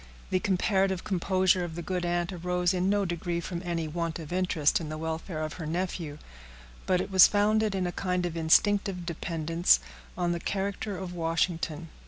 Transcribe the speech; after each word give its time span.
The 0.31 0.39
comparative 0.39 1.03
composure 1.03 1.63
of 1.63 1.75
the 1.75 1.83
good 1.83 2.05
aunt 2.07 2.33
arose 2.33 2.73
in 2.73 2.89
no 2.89 3.05
degree 3.05 3.39
from 3.39 3.61
any 3.63 3.87
want 3.87 4.17
of 4.17 4.33
interest 4.33 4.81
in 4.81 4.89
the 4.89 4.97
welfare 4.97 5.43
of 5.43 5.53
her 5.61 5.67
nephew, 5.67 6.17
but 6.87 6.99
it 6.99 7.11
was 7.11 7.27
founded 7.27 7.75
in 7.75 7.85
a 7.85 7.91
kind 7.91 8.25
of 8.25 8.35
instinctive 8.35 9.05
dependence 9.05 9.79
on 10.17 10.31
the 10.31 10.39
character 10.39 10.97
of 10.97 11.13
Washington. 11.13 11.89